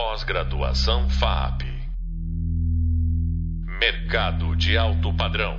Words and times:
Pós-graduação 0.00 1.10
FAP. 1.10 1.62
Mercado 3.80 4.54
de 4.54 4.78
alto 4.78 5.12
padrão. 5.12 5.58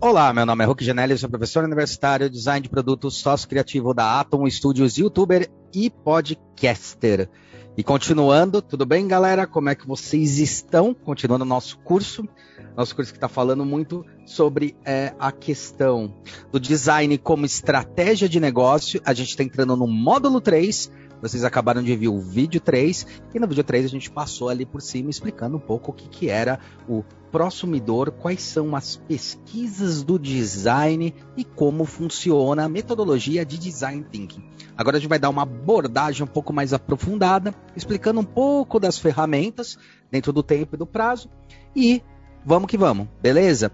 Olá, 0.00 0.32
meu 0.32 0.46
nome 0.46 0.62
é 0.62 0.66
Hulk 0.68 0.84
Janelli, 0.84 1.18
sou 1.18 1.28
professor 1.28 1.64
universitário, 1.64 2.30
design 2.30 2.62
de 2.62 2.68
produtos, 2.68 3.16
sócio 3.16 3.48
criativo 3.48 3.92
da 3.92 4.20
Atom 4.20 4.48
Studios, 4.48 4.96
youtuber 4.96 5.50
e 5.74 5.90
podcaster. 5.90 7.28
E 7.76 7.82
continuando, 7.82 8.62
tudo 8.62 8.86
bem, 8.86 9.08
galera? 9.08 9.44
Como 9.44 9.68
é 9.68 9.74
que 9.74 9.86
vocês 9.86 10.38
estão? 10.38 10.94
Continuando 10.94 11.44
o 11.44 11.48
nosso 11.48 11.78
curso, 11.78 12.28
nosso 12.76 12.94
curso 12.94 13.10
que 13.10 13.16
está 13.16 13.28
falando 13.28 13.64
muito 13.64 14.04
sobre 14.24 14.76
é, 14.84 15.12
a 15.18 15.32
questão 15.32 16.14
do 16.52 16.60
design 16.60 17.18
como 17.18 17.44
estratégia 17.44 18.28
de 18.28 18.38
negócio. 18.38 19.00
A 19.04 19.12
gente 19.12 19.30
está 19.30 19.42
entrando 19.42 19.76
no 19.76 19.88
módulo 19.88 20.40
3, 20.40 20.92
vocês 21.20 21.44
acabaram 21.44 21.82
de 21.82 21.94
ver 21.96 22.08
o 22.08 22.18
vídeo 22.18 22.60
3, 22.60 23.06
e 23.34 23.38
no 23.38 23.46
vídeo 23.46 23.64
3 23.64 23.86
a 23.86 23.88
gente 23.88 24.10
passou 24.10 24.48
ali 24.48 24.64
por 24.64 24.80
cima 24.80 25.10
explicando 25.10 25.56
um 25.56 25.60
pouco 25.60 25.90
o 25.90 25.94
que, 25.94 26.08
que 26.08 26.28
era 26.28 26.58
o 26.88 27.04
prosumidor, 27.30 28.10
quais 28.12 28.42
são 28.42 28.74
as 28.74 28.96
pesquisas 28.96 30.02
do 30.02 30.18
design 30.18 31.14
e 31.36 31.44
como 31.44 31.84
funciona 31.84 32.64
a 32.64 32.68
metodologia 32.68 33.44
de 33.44 33.58
design 33.58 34.04
thinking. 34.10 34.42
Agora 34.76 34.96
a 34.96 35.00
gente 35.00 35.08
vai 35.08 35.18
dar 35.18 35.28
uma 35.28 35.42
abordagem 35.42 36.22
um 36.22 36.28
pouco 36.28 36.52
mais 36.52 36.72
aprofundada, 36.72 37.54
explicando 37.76 38.20
um 38.20 38.24
pouco 38.24 38.78
das 38.78 38.98
ferramentas 38.98 39.78
dentro 40.10 40.32
do 40.32 40.42
tempo 40.42 40.76
e 40.76 40.78
do 40.78 40.86
prazo. 40.86 41.28
E 41.74 42.02
vamos 42.44 42.70
que 42.70 42.78
vamos, 42.78 43.08
beleza? 43.20 43.72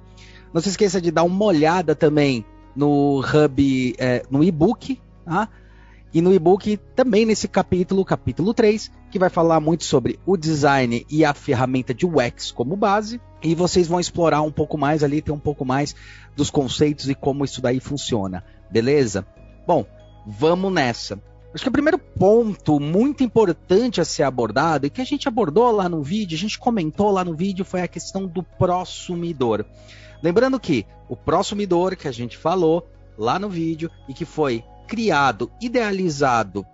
Não 0.53 0.61
se 0.61 0.69
esqueça 0.71 1.01
de 1.01 1.11
dar 1.11 1.25
uma 1.25 1.45
olhada 1.45 1.95
também 1.95 2.45
no 2.75 3.21
hub, 3.21 3.95
é, 3.99 4.25
no 4.31 4.43
e-book, 4.43 5.01
tá? 5.25 5.49
E 6.15 6.23
no 6.23 6.33
e-book, 6.33 6.77
também 6.95 7.27
nesse 7.27 7.49
capítulo, 7.49 8.05
capítulo 8.05 8.55
3, 8.55 8.89
que 9.11 9.19
vai 9.19 9.29
falar 9.29 9.59
muito 9.59 9.83
sobre 9.83 10.17
o 10.25 10.37
design 10.37 11.05
e 11.11 11.25
a 11.25 11.35
ferramenta 11.35 11.93
de 11.93 12.07
UX 12.07 12.53
como 12.53 12.77
base. 12.77 13.21
E 13.43 13.53
vocês 13.53 13.89
vão 13.89 13.99
explorar 13.99 14.41
um 14.43 14.53
pouco 14.53 14.79
mais 14.79 15.03
ali, 15.03 15.21
ter 15.21 15.33
um 15.33 15.41
pouco 15.41 15.65
mais 15.65 15.93
dos 16.37 16.51
conceitos 16.51 17.11
e 17.11 17.17
como 17.17 17.45
isso 17.45 17.61
daí 17.61 17.81
funciona. 17.81 18.45
Beleza? 18.71 19.27
Bom, 19.67 19.85
vamos 20.25 20.73
nessa. 20.73 21.21
Acho 21.53 21.65
que 21.65 21.69
o 21.69 21.73
primeiro 21.73 21.99
ponto 21.99 22.79
muito 22.79 23.25
importante 23.25 24.01
a 24.01 24.05
ser 24.05 24.23
abordado, 24.23 24.87
e 24.87 24.91
que 24.91 25.01
a 25.01 25.05
gente 25.05 25.27
abordou 25.27 25.73
lá 25.73 25.89
no 25.89 26.01
vídeo, 26.01 26.37
a 26.37 26.41
gente 26.41 26.61
comentou 26.61 27.11
lá 27.11 27.25
no 27.25 27.35
vídeo, 27.35 27.65
foi 27.65 27.83
a 27.83 27.89
questão 27.89 28.25
do 28.25 28.43
prosumidor. 28.43 29.65
Lembrando 30.23 30.61
que 30.61 30.87
o 31.09 31.17
prosumidor 31.17 31.97
que 31.97 32.07
a 32.07 32.13
gente 32.13 32.39
falou 32.39 32.89
lá 33.19 33.37
no 33.37 33.49
vídeo 33.49 33.91
e 34.09 34.15
que 34.15 34.25
foi 34.25 34.65
criado, 34.87 35.51
idealizado 35.61 36.67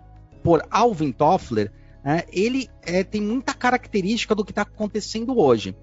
por 0.43 0.65
Alvin 0.69 1.11
Toffler, 1.11 1.71
né, 2.03 2.23
ele 2.31 2.69
é, 2.81 3.03
tem 3.03 3.21
muita 3.21 3.53
característica 3.53 4.33
do 4.33 4.43
que 4.43 4.51
está 4.51 4.63
acontecendo 4.63 5.37
hoje. 5.39 5.75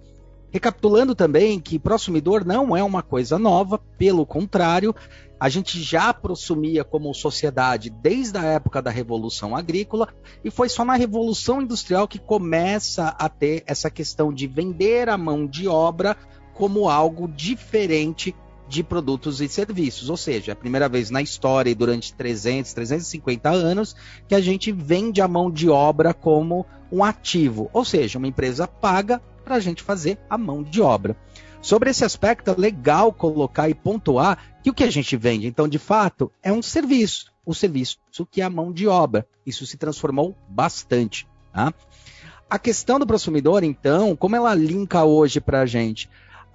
Recapitulando 0.51 1.15
também 1.15 1.61
que 1.61 1.79
prosumidor 1.79 2.45
não 2.45 2.75
é 2.75 2.83
uma 2.83 3.03
coisa 3.03 3.39
nova, 3.39 3.79
pelo 3.99 4.25
contrário, 4.25 4.95
a 5.39 5.49
gente 5.49 5.81
já 5.81 6.13
prosumia 6.13 6.83
como 6.83 7.15
sociedade 7.15 7.91
desde 7.91 8.39
a 8.39 8.45
época 8.45 8.81
da 8.81 8.91
Revolução 8.91 9.55
Agrícola 9.55 10.09
e 10.43 10.51
foi 10.51 10.69
só 10.69 10.85
na 10.85 10.95
Revolução 10.95 11.63
Industrial 11.63 12.09
que 12.09 12.19
começa 12.19 13.09
a 13.19 13.29
ter 13.29 13.63
essa 13.67 13.91
questão 13.91 14.33
de 14.33 14.47
vender 14.47 15.09
a 15.09 15.19
mão 15.19 15.47
de 15.47 15.69
obra 15.69 16.17
como 16.55 16.89
algo 16.89 17.29
diferente 17.29 18.35
de 18.69 18.83
produtos 18.83 19.41
e 19.41 19.49
serviços. 19.49 20.11
Ou 20.11 20.17
seja, 20.17 20.51
é 20.51 20.55
a 20.55 20.57
primeira 20.57 20.89
vez 20.89 21.11
na 21.11 21.23
história 21.23 21.71
e 21.71 21.75
durante 21.75 22.13
300, 22.13 22.73
350 22.73 23.49
anos 23.49 23.97
que 24.29 24.35
a 24.35 24.41
gente 24.41 24.71
vende 24.71 25.21
a 25.21 25.29
mão 25.29 25.51
de 25.51 25.69
obra 25.69 26.13
como 26.13 26.67
um 26.93 27.03
ativo. 27.03 27.71
Ou 27.73 27.85
seja, 27.85 28.19
uma 28.19 28.29
empresa 28.29 28.69
paga 28.69 29.21
para 29.43 29.57
a 29.57 29.61
gente 29.61 29.83
fazer 29.83 30.19
a 30.29 30.37
mão 30.37 30.63
de 30.63 30.81
obra. 30.81 31.17
Sobre 31.61 31.91
esse 31.91 32.05
aspecto, 32.05 32.51
é 32.51 32.55
legal 32.55 33.13
colocar 33.13 33.69
e 33.69 33.75
pontuar 33.75 34.39
que 34.63 34.71
o 34.71 34.75
que 34.75 34.85
a 34.85 34.91
gente 34.91 35.17
vende, 35.17 35.47
então, 35.47 35.67
de 35.67 35.79
fato, 35.79 36.31
é 36.43 36.53
um 36.53 36.63
serviço. 36.63 37.33
O 37.45 37.55
serviço 37.55 37.99
que 38.31 38.41
é 38.41 38.45
a 38.45 38.51
mão 38.51 38.73
de 38.73 38.87
obra. 38.87 39.27
Isso 39.45 39.67
se 39.67 39.77
transformou 39.77 40.37
bastante. 40.49 41.27
Tá? 41.53 41.73
A 42.49 42.59
questão 42.59 42.99
do 42.99 43.07
consumidor, 43.07 43.65
então, 43.65 44.15
como 44.15 44.37
ela 44.37 44.55
linka 44.55 45.05
hoje 45.05 45.41
para 45.41 45.61
a 45.61 45.67
gente? 45.67 46.09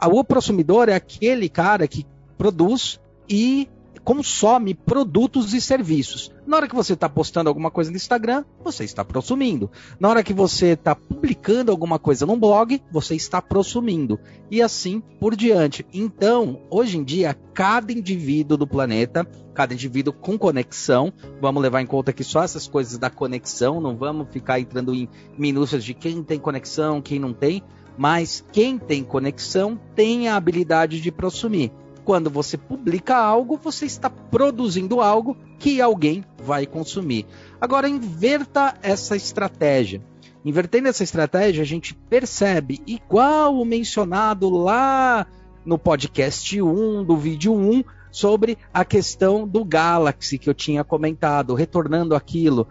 o 0.06 0.24
prosumidor 0.24 0.90
é 0.90 0.96
aquele 0.96 1.48
cara 1.48 1.88
que 1.88 2.06
produz 2.44 3.00
e 3.30 3.70
consome 4.04 4.74
produtos 4.74 5.54
e 5.54 5.62
serviços. 5.62 6.30
Na 6.46 6.58
hora 6.58 6.68
que 6.68 6.76
você 6.76 6.92
está 6.92 7.08
postando 7.08 7.48
alguma 7.48 7.72
coisa 7.72 7.90
no 7.90 7.96
Instagram, 7.96 8.44
você 8.62 8.84
está 8.84 9.06
prosumindo. 9.06 9.72
Na 9.98 10.10
hora 10.10 10.22
que 10.22 10.34
você 10.34 10.74
está 10.74 10.94
publicando 10.94 11.72
alguma 11.72 11.98
coisa 11.98 12.26
num 12.26 12.38
blog, 12.38 12.84
você 12.92 13.16
está 13.16 13.42
prosumindo. 13.42 14.20
E 14.52 14.62
assim 14.62 15.02
por 15.22 15.38
diante. 15.38 15.86
Então, 15.94 16.60
hoje 16.70 16.98
em 16.98 17.04
dia, 17.06 17.34
cada 17.54 17.94
indivíduo 17.94 18.58
do 18.58 18.68
planeta, 18.68 19.26
cada 19.54 19.74
indivíduo 19.74 20.12
com 20.12 20.38
conexão, 20.38 21.14
vamos 21.40 21.64
levar 21.64 21.80
em 21.80 21.88
conta 21.88 22.12
que 22.12 22.26
só 22.26 22.44
essas 22.44 22.68
coisas 22.68 22.98
da 22.98 23.10
conexão, 23.10 23.80
não 23.80 23.96
vamos 23.96 24.28
ficar 24.32 24.60
entrando 24.60 24.94
em 24.94 25.08
minúcias 25.38 25.82
de 25.82 25.94
quem 25.94 26.22
tem 26.22 26.38
conexão, 26.38 27.02
quem 27.02 27.20
não 27.20 27.32
tem 27.32 27.64
mas 27.98 28.44
quem 28.52 28.78
tem 28.78 29.04
conexão 29.04 29.80
tem 29.96 30.28
a 30.28 30.36
habilidade 30.36 31.00
de 31.00 31.12
prosumir. 31.12 31.72
Quando 32.06 32.30
você 32.30 32.58
publica 32.58 33.16
algo, 33.16 33.58
você 33.58 33.86
está 33.86 34.10
produzindo 34.10 35.00
algo 35.00 35.38
que 35.58 35.82
alguém 35.82 36.24
vai 36.38 36.66
consumir. 36.66 37.26
Agora, 37.62 37.88
inverta 37.88 38.76
essa 38.82 39.16
estratégia. 39.16 40.02
Invertendo 40.44 40.90
essa 40.90 41.04
estratégia, 41.04 41.62
a 41.62 41.66
gente 41.66 41.94
percebe, 41.94 42.82
igual 42.86 43.56
o 43.56 43.64
mencionado 43.64 44.50
lá 44.50 45.26
no 45.66 45.80
podcast 45.80 46.62
1, 46.62 47.06
do 47.06 47.16
vídeo 47.16 47.54
1, 47.54 47.84
sobre 48.12 48.58
a 48.74 48.84
questão 48.84 49.48
do 49.48 49.64
Galaxy 49.64 50.38
que 50.38 50.50
eu 50.50 50.54
tinha 50.54 50.84
comentado, 50.84 51.56
retornando 51.56 52.16
aquilo. 52.16 52.68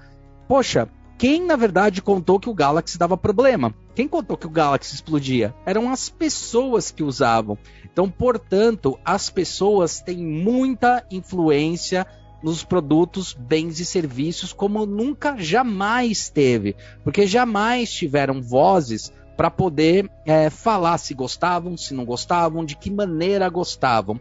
Poxa, 0.47 0.89
quem 1.23 1.41
na 1.41 1.55
verdade 1.55 2.03
contou 2.03 2.41
que 2.41 2.51
o 2.51 2.55
Galaxy 2.55 2.99
dava 2.99 3.17
problema? 3.17 3.73
Quem 3.95 4.09
contou 4.09 4.37
que 4.37 4.49
o 4.49 4.51
Galaxy 4.51 4.97
explodia? 4.97 5.55
Eram 5.65 5.89
as 5.89 6.09
pessoas 6.09 6.91
que 6.91 7.05
usavam. 7.05 7.57
Então, 7.85 8.11
portanto, 8.11 8.99
as 9.05 9.31
pessoas 9.31 10.01
têm 10.01 10.17
muita 10.17 11.07
influência 11.13 12.05
nos 12.43 12.65
produtos, 12.65 13.35
bens 13.35 13.79
e 13.79 13.85
serviços 13.85 14.53
como 14.53 14.85
nunca 14.85 15.37
jamais 15.39 16.29
teve, 16.29 16.75
porque 17.05 17.25
jamais 17.25 17.93
tiveram 17.93 18.43
vozes 18.43 19.13
para 19.37 19.49
poder 19.49 20.11
é, 20.27 20.51
falar 20.51 20.99
se 20.99 21.15
gostavam, 21.15 21.77
se 21.77 21.95
não 21.95 22.05
gostavam, 22.05 22.65
de 22.65 22.75
que 22.75 22.91
maneira 22.91 23.49
gostavam. 23.49 24.21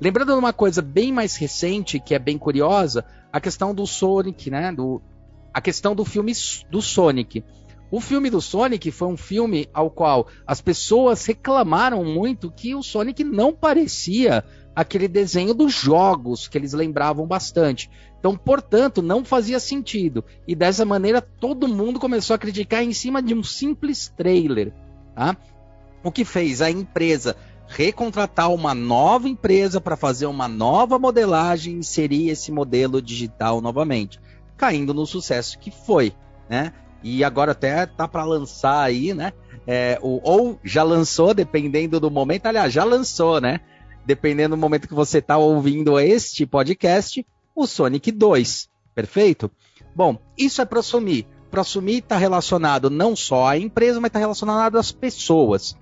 Lembrando 0.00 0.32
de 0.32 0.38
uma 0.38 0.54
coisa 0.54 0.80
bem 0.80 1.12
mais 1.12 1.36
recente, 1.36 2.00
que 2.00 2.14
é 2.14 2.18
bem 2.18 2.38
curiosa, 2.38 3.04
a 3.30 3.38
questão 3.38 3.74
do 3.74 3.86
Sonic, 3.86 4.50
né, 4.50 4.72
do, 4.72 5.02
a 5.52 5.60
questão 5.60 5.94
do 5.94 6.04
filme 6.04 6.32
do 6.70 6.80
Sonic. 6.80 7.44
O 7.90 8.00
filme 8.00 8.30
do 8.30 8.40
Sonic 8.40 8.90
foi 8.92 9.08
um 9.08 9.16
filme 9.16 9.68
ao 9.74 9.90
qual 9.90 10.28
as 10.46 10.60
pessoas 10.60 11.26
reclamaram 11.26 12.04
muito 12.04 12.50
que 12.50 12.74
o 12.74 12.82
Sonic 12.82 13.24
não 13.24 13.52
parecia 13.52 14.44
aquele 14.76 15.08
desenho 15.08 15.52
dos 15.52 15.72
jogos 15.74 16.46
que 16.46 16.56
eles 16.56 16.72
lembravam 16.72 17.26
bastante. 17.26 17.90
Então, 18.18 18.36
portanto, 18.36 19.02
não 19.02 19.24
fazia 19.24 19.58
sentido. 19.58 20.24
E 20.46 20.54
dessa 20.54 20.84
maneira 20.84 21.20
todo 21.20 21.66
mundo 21.66 21.98
começou 21.98 22.34
a 22.34 22.38
criticar 22.38 22.84
em 22.84 22.92
cima 22.92 23.20
de 23.20 23.34
um 23.34 23.42
simples 23.42 24.12
trailer. 24.16 24.72
Tá? 25.16 25.36
O 26.04 26.12
que 26.12 26.24
fez 26.24 26.62
a 26.62 26.70
empresa 26.70 27.36
recontratar 27.66 28.52
uma 28.52 28.74
nova 28.74 29.28
empresa 29.28 29.80
para 29.80 29.96
fazer 29.96 30.26
uma 30.26 30.46
nova 30.46 30.98
modelagem 30.98 31.74
e 31.74 31.78
inserir 31.78 32.28
esse 32.28 32.52
modelo 32.52 33.02
digital 33.02 33.60
novamente 33.60 34.20
caindo 34.60 34.92
no 34.92 35.06
sucesso 35.06 35.58
que 35.58 35.70
foi, 35.70 36.12
né? 36.46 36.74
E 37.02 37.24
agora 37.24 37.52
até 37.52 37.86
tá 37.86 38.06
para 38.06 38.24
lançar 38.24 38.82
aí, 38.82 39.14
né? 39.14 39.32
É, 39.66 39.98
o, 40.02 40.20
ou 40.22 40.60
já 40.62 40.82
lançou, 40.82 41.32
dependendo 41.32 41.98
do 41.98 42.10
momento. 42.10 42.44
Aliás, 42.44 42.70
já 42.70 42.84
lançou, 42.84 43.40
né? 43.40 43.60
Dependendo 44.04 44.54
do 44.54 44.60
momento 44.60 44.86
que 44.86 44.92
você 44.92 45.16
está 45.16 45.38
ouvindo 45.38 45.98
este 45.98 46.44
podcast, 46.44 47.26
o 47.56 47.66
Sonic 47.66 48.12
2. 48.12 48.68
Perfeito? 48.94 49.50
Bom, 49.96 50.18
isso 50.36 50.60
é 50.60 50.66
prosumir. 50.66 51.26
Prosumir 51.50 52.00
está 52.00 52.18
relacionado 52.18 52.90
não 52.90 53.16
só 53.16 53.48
à 53.48 53.56
empresa, 53.56 53.98
mas 53.98 54.10
está 54.10 54.18
relacionado 54.18 54.76
às 54.76 54.92
pessoas. 54.92 55.74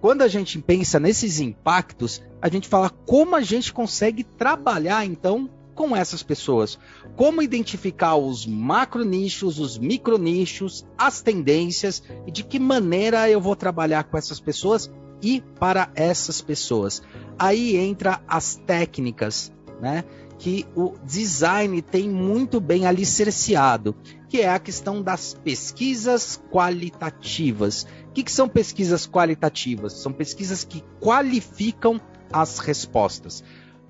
Quando 0.00 0.22
a 0.22 0.28
gente 0.28 0.58
pensa 0.62 0.98
nesses 0.98 1.40
impactos, 1.40 2.22
a 2.40 2.48
gente 2.48 2.68
fala 2.68 2.88
como 2.88 3.36
a 3.36 3.42
gente 3.42 3.70
consegue 3.70 4.24
trabalhar 4.24 5.04
então 5.04 5.50
com 5.74 5.94
essas 5.94 6.22
pessoas. 6.22 6.78
Como 7.16 7.42
identificar 7.42 8.16
os 8.16 8.46
macro 8.46 9.04
nichos, 9.04 9.58
os 9.58 9.76
micro 9.76 10.16
nichos, 10.16 10.86
as 10.96 11.20
tendências 11.20 12.02
e 12.26 12.30
de 12.30 12.44
que 12.44 12.58
maneira 12.58 13.28
eu 13.28 13.40
vou 13.40 13.56
trabalhar 13.56 14.04
com 14.04 14.16
essas 14.16 14.40
pessoas 14.40 14.90
e 15.22 15.42
para 15.58 15.90
essas 15.94 16.40
pessoas. 16.40 17.02
Aí 17.38 17.76
entra 17.76 18.22
as 18.28 18.56
técnicas, 18.56 19.52
né? 19.80 20.04
Que 20.38 20.66
o 20.74 20.94
design 21.04 21.80
tem 21.80 22.08
muito 22.08 22.60
bem 22.60 22.86
alicerciado, 22.86 23.94
que 24.28 24.40
é 24.40 24.48
a 24.48 24.58
questão 24.58 25.00
das 25.00 25.32
pesquisas 25.32 26.40
qualitativas. 26.50 27.86
O 28.08 28.12
que, 28.12 28.22
que 28.24 28.32
são 28.32 28.48
pesquisas 28.48 29.06
qualitativas? 29.06 29.94
São 29.94 30.12
pesquisas 30.12 30.64
que 30.64 30.82
qualificam 31.00 32.00
as 32.32 32.58
respostas. 32.58 33.42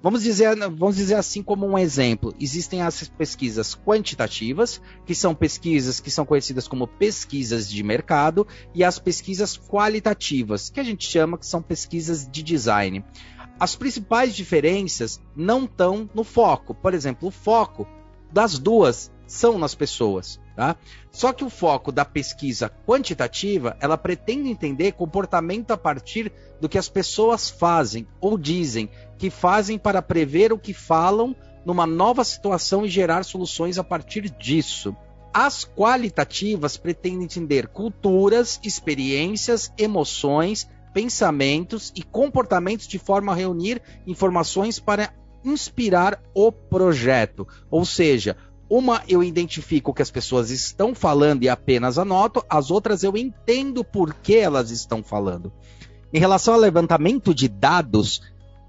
Vamos 0.05 0.23
dizer, 0.23 0.55
vamos 0.77 0.97
dizer 0.97 1.15
assim 1.15 1.43
como 1.43 1.67
um 1.67 1.79
exemplo. 1.79 2.35
Existem 2.39 2.83
as 2.83 3.09
pesquisas 3.09 3.75
quantitativas, 3.75 4.79
que 5.07 5.15
são 5.15 5.35
pesquisas 5.35 5.99
que 5.99 6.11
são 6.11 6.27
conhecidas 6.27 6.69
como 6.69 6.87
pesquisas 6.87 7.67
de 7.71 7.83
mercado, 7.83 8.47
e 8.75 8.85
as 8.85 8.99
pesquisas 8.99 9.57
qualitativas, 9.57 10.69
que 10.69 10.79
a 10.79 10.85
gente 10.85 11.09
chama 11.09 11.39
que 11.39 11.47
são 11.47 11.63
pesquisas 11.63 12.29
de 12.31 12.43
design. 12.43 13.03
As 13.59 13.77
principais 13.77 14.37
diferenças 14.37 15.19
não 15.35 15.65
estão 15.65 16.07
no 16.15 16.23
foco. 16.23 16.75
Por 16.75 16.93
exemplo, 16.93 17.29
o 17.29 17.33
foco 17.33 17.89
das 18.31 18.59
duas 18.59 19.11
são 19.27 19.59
nas 19.59 19.75
pessoas. 19.75 20.39
Tá? 20.55 20.77
Só 21.11 21.33
que 21.33 21.43
o 21.43 21.51
foco 21.51 21.91
da 21.91 22.05
pesquisa 22.05 22.71
quantitativa, 22.87 23.77
ela 23.81 23.99
pretende 23.99 24.49
entender 24.49 24.93
comportamento 24.93 25.73
a 25.73 25.77
partir 25.77 26.31
do 26.61 26.69
que 26.69 26.79
as 26.79 26.89
pessoas 26.89 27.51
fazem 27.51 28.07
ou 28.21 28.39
dizem 28.39 28.89
que 29.25 29.31
fazem 29.31 29.79
para 29.79 30.03
prever 30.03 30.53
o 30.53 30.59
que 30.59 30.75
falam 30.75 31.35
numa 31.65 31.87
nova 31.87 32.23
situação 32.23 32.85
e 32.85 32.91
gerar 32.91 33.25
soluções 33.25 33.79
a 33.79 33.83
partir 33.83 34.29
disso. 34.29 34.95
As 35.33 35.65
qualitativas 35.65 36.77
pretendem 36.77 37.25
entender 37.25 37.69
culturas, 37.69 38.61
experiências, 38.63 39.73
emoções, 39.79 40.69
pensamentos 40.93 41.91
e 41.97 42.03
comportamentos 42.03 42.87
de 42.87 42.99
forma 42.99 43.33
a 43.33 43.35
reunir 43.35 43.81
informações 44.07 44.79
para 44.79 45.11
inspirar 45.43 46.23
o 46.35 46.53
projeto. 46.53 47.49
Ou 47.71 47.87
seja, 47.87 48.37
uma 48.69 49.03
eu 49.09 49.25
identifico 49.25 49.91
o 49.91 49.95
que 49.95 50.03
as 50.03 50.11
pessoas 50.11 50.51
estão 50.51 50.95
falando 50.95 51.45
e 51.45 51.49
apenas 51.49 51.97
anoto, 51.97 52.45
as 52.47 52.71
outras 52.71 53.03
eu 53.03 53.17
entendo 53.17 53.83
por 53.83 54.13
que 54.13 54.37
elas 54.37 54.71
estão 54.71 55.03
falando. 55.03 55.51
Em 56.13 56.19
relação 56.19 56.53
ao 56.53 56.61
levantamento 56.61 57.35
de 57.35 57.49
dados, 57.49 58.21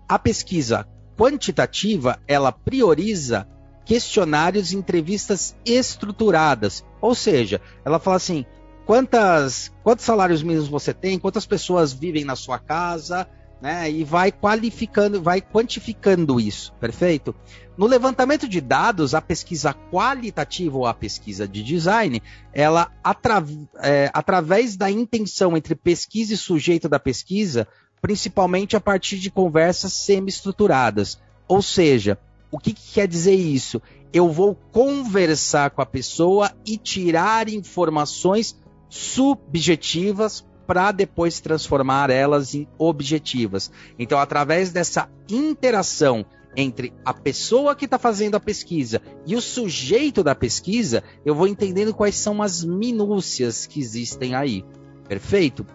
a 0.08 0.20
pesquisa 0.20 0.88
quantitativa 1.18 2.20
ela 2.28 2.52
prioriza 2.52 3.48
questionários 3.86 4.72
e 4.72 4.76
entrevistas 4.76 5.56
estruturadas, 5.66 6.84
ou 7.00 7.14
seja, 7.14 7.62
ela 7.86 8.00
fala 8.00 8.18
assim: 8.18 8.46
quantas, 8.86 9.72
quantos 9.84 10.06
salários 10.06 10.42
mínimos 10.44 10.68
você 10.68 10.94
tem, 10.94 11.20
quantas 11.20 11.46
pessoas 11.46 11.94
vivem 11.94 12.26
na 12.26 12.36
sua 12.36 12.58
casa, 12.58 13.28
né? 13.62 13.90
E 13.90 14.04
vai 14.04 14.32
qualificando, 14.32 15.22
vai 15.22 15.42
quantificando 15.42 16.40
isso, 16.40 16.74
perfeito? 16.74 17.34
No 17.78 17.86
levantamento 17.86 18.48
de 18.48 18.62
dados, 18.62 19.14
a 19.14 19.22
pesquisa 19.22 19.74
qualitativa 19.74 20.78
ou 20.78 20.86
a 20.86 20.94
pesquisa 20.94 21.48
de 21.48 21.62
design, 21.62 22.22
ela 22.54 22.92
atra 23.04 23.44
é, 23.82 24.10
através 24.14 24.76
da 24.78 24.90
intenção 24.90 25.56
entre 25.58 25.76
pesquisa 25.76 26.34
e 26.34 26.38
sujeito 26.38 26.88
da 26.88 27.00
pesquisa, 27.00 27.68
principalmente 28.06 28.76
a 28.76 28.80
partir 28.80 29.18
de 29.18 29.32
conversas 29.32 29.92
semi-estruturadas. 29.92 31.20
Ou 31.48 31.60
seja, 31.60 32.20
o 32.52 32.60
que, 32.60 32.72
que 32.72 32.94
quer 32.94 33.08
dizer 33.08 33.34
isso? 33.34 33.82
Eu 34.14 34.32
vou 34.32 34.54
conversar 34.72 35.72
com 35.72 35.82
a 35.82 35.88
pessoa 35.88 36.52
e 36.64 36.78
tirar 36.78 37.50
informações 37.50 38.56
subjetivas 38.88 40.46
para 40.68 40.92
depois 40.92 41.40
transformar 41.40 42.12
elas 42.12 42.54
em 42.54 42.68
objetivas. 42.78 43.72
Então, 43.98 44.20
através 44.20 44.72
dessa 44.72 45.10
interação 45.28 46.24
entre 46.56 46.94
a 47.04 47.12
pessoa 47.12 47.76
que 47.76 47.86
está 47.86 47.98
fazendo 47.98 48.36
a 48.36 48.40
pesquisa 48.40 49.02
e 49.26 49.36
o 49.36 49.42
sujeito 49.42 50.24
da 50.24 50.36
pesquisa, 50.36 51.04
eu 51.26 51.34
vou 51.34 51.48
entendendo 51.48 51.92
quais 51.92 52.16
são 52.16 52.44
as 52.44 52.64
minúcias 52.64 53.66
que 53.66 53.80
existem 53.80 54.36
aí. 54.36 54.64
Perfeito? 55.08 55.66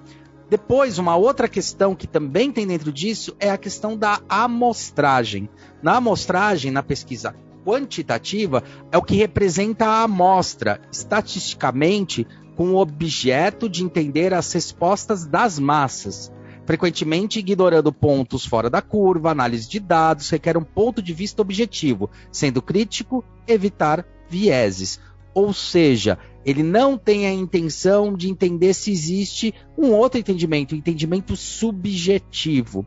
Depois, 0.50 0.98
uma 0.98 1.14
outra 1.14 1.48
questão 1.48 1.94
que 1.94 2.08
também 2.08 2.50
tem 2.50 2.66
dentro 2.66 2.92
disso 2.92 3.36
é 3.38 3.52
a 3.52 3.56
questão 3.56 3.96
da 3.96 4.20
amostragem. 4.28 5.48
Na 5.80 5.98
amostragem, 5.98 6.72
na 6.72 6.82
pesquisa 6.82 7.36
quantitativa, 7.64 8.64
é 8.90 8.98
o 8.98 9.02
que 9.02 9.14
representa 9.14 9.86
a 9.86 10.02
amostra. 10.02 10.80
Estatisticamente, 10.90 12.26
com 12.56 12.70
o 12.70 12.78
objeto 12.78 13.68
de 13.68 13.84
entender 13.84 14.34
as 14.34 14.52
respostas 14.52 15.24
das 15.24 15.56
massas. 15.56 16.32
Frequentemente 16.66 17.38
ignorando 17.38 17.92
pontos 17.92 18.44
fora 18.44 18.68
da 18.68 18.82
curva, 18.82 19.30
análise 19.30 19.68
de 19.68 19.78
dados 19.78 20.28
requer 20.30 20.56
um 20.56 20.64
ponto 20.64 21.00
de 21.00 21.12
vista 21.12 21.40
objetivo, 21.40 22.10
sendo 22.32 22.60
crítico, 22.60 23.24
evitar 23.46 24.04
vieses. 24.28 24.98
Ou 25.34 25.52
seja, 25.52 26.18
ele 26.44 26.62
não 26.62 26.96
tem 26.96 27.26
a 27.26 27.32
intenção 27.32 28.14
de 28.14 28.28
entender 28.28 28.74
se 28.74 28.90
existe 28.90 29.54
um 29.76 29.92
outro 29.92 30.18
entendimento, 30.18 30.74
um 30.74 30.78
entendimento 30.78 31.36
subjetivo. 31.36 32.86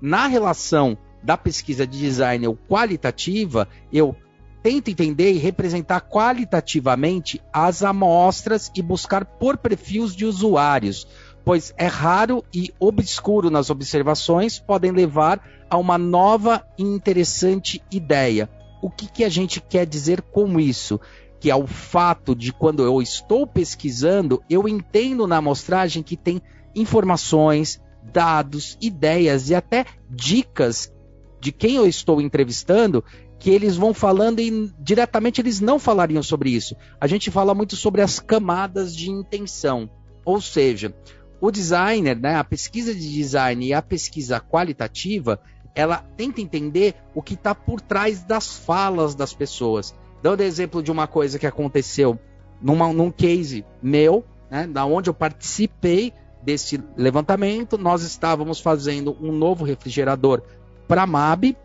Na 0.00 0.26
relação 0.26 0.96
da 1.22 1.36
pesquisa 1.36 1.86
de 1.86 1.98
design 1.98 2.46
ou 2.46 2.56
qualitativa, 2.68 3.68
eu 3.92 4.14
tenta 4.62 4.90
entender 4.90 5.32
e 5.32 5.38
representar 5.38 6.00
qualitativamente 6.00 7.40
as 7.52 7.84
amostras 7.84 8.70
e 8.74 8.82
buscar 8.82 9.24
por 9.24 9.56
perfis 9.56 10.14
de 10.14 10.24
usuários, 10.24 11.06
pois 11.44 11.72
é 11.76 11.86
raro 11.86 12.44
e 12.52 12.72
obscuro 12.80 13.50
nas 13.50 13.70
observações 13.70 14.58
podem 14.58 14.90
levar 14.90 15.40
a 15.70 15.76
uma 15.76 15.96
nova 15.96 16.66
e 16.76 16.82
interessante 16.82 17.82
ideia. 17.90 18.50
O 18.82 18.90
que, 18.90 19.06
que 19.06 19.24
a 19.24 19.28
gente 19.28 19.60
quer 19.60 19.86
dizer 19.86 20.20
com 20.20 20.58
isso? 20.58 21.00
Que 21.40 21.50
é 21.50 21.56
o 21.56 21.66
fato 21.66 22.34
de 22.34 22.52
quando 22.52 22.82
eu 22.82 23.00
estou 23.00 23.46
pesquisando, 23.46 24.42
eu 24.48 24.68
entendo 24.68 25.26
na 25.26 25.36
amostragem 25.36 26.02
que 26.02 26.16
tem 26.16 26.40
informações, 26.74 27.80
dados, 28.12 28.76
ideias 28.80 29.50
e 29.50 29.54
até 29.54 29.84
dicas 30.08 30.92
de 31.40 31.52
quem 31.52 31.76
eu 31.76 31.86
estou 31.86 32.20
entrevistando 32.20 33.04
que 33.38 33.50
eles 33.50 33.76
vão 33.76 33.92
falando 33.92 34.40
e 34.40 34.72
diretamente 34.78 35.40
eles 35.40 35.60
não 35.60 35.78
falariam 35.78 36.22
sobre 36.22 36.50
isso. 36.50 36.74
A 37.00 37.06
gente 37.06 37.30
fala 37.30 37.54
muito 37.54 37.76
sobre 37.76 38.00
as 38.00 38.18
camadas 38.18 38.94
de 38.96 39.10
intenção. 39.10 39.90
Ou 40.24 40.40
seja, 40.40 40.94
o 41.40 41.50
designer, 41.50 42.18
né, 42.18 42.36
a 42.36 42.44
pesquisa 42.44 42.94
de 42.94 43.12
design 43.12 43.66
e 43.66 43.74
a 43.74 43.82
pesquisa 43.82 44.40
qualitativa, 44.40 45.38
ela 45.74 45.98
tenta 46.16 46.40
entender 46.40 46.94
o 47.14 47.22
que 47.22 47.34
está 47.34 47.54
por 47.54 47.80
trás 47.80 48.24
das 48.24 48.56
falas 48.56 49.14
das 49.14 49.34
pessoas. 49.34 49.94
Dando 50.22 50.42
exemplo 50.42 50.82
de 50.82 50.90
uma 50.90 51.06
coisa 51.06 51.38
que 51.38 51.46
aconteceu 51.46 52.18
numa, 52.60 52.92
num 52.92 53.10
case 53.10 53.64
meu, 53.82 54.24
né, 54.50 54.66
da 54.66 54.84
onde 54.84 55.10
eu 55.10 55.14
participei 55.14 56.12
desse 56.42 56.82
levantamento, 56.96 57.76
nós 57.76 58.02
estávamos 58.02 58.60
fazendo 58.60 59.16
um 59.20 59.32
novo 59.32 59.64
refrigerador 59.64 60.42
para 60.86 61.02
a 61.02 61.06
MAB, 61.06 61.56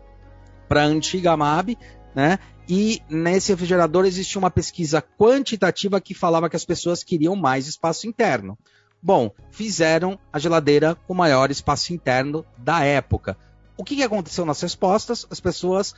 para 0.68 0.82
a 0.82 0.86
antiga 0.86 1.36
MAB, 1.36 1.78
né? 2.14 2.38
E 2.68 3.00
nesse 3.08 3.52
refrigerador 3.52 4.04
existia 4.04 4.38
uma 4.38 4.50
pesquisa 4.50 5.02
quantitativa 5.02 6.00
que 6.00 6.14
falava 6.14 6.48
que 6.48 6.56
as 6.56 6.64
pessoas 6.64 7.02
queriam 7.02 7.36
mais 7.36 7.66
espaço 7.66 8.06
interno. 8.06 8.56
Bom, 9.02 9.32
fizeram 9.50 10.18
a 10.32 10.38
geladeira 10.38 10.94
com 10.94 11.14
maior 11.14 11.50
espaço 11.50 11.92
interno 11.92 12.44
da 12.56 12.84
época. 12.84 13.36
O 13.76 13.82
que, 13.82 13.96
que 13.96 14.02
aconteceu 14.02 14.44
nas 14.44 14.60
respostas? 14.60 15.26
As 15.28 15.40
pessoas 15.40 15.94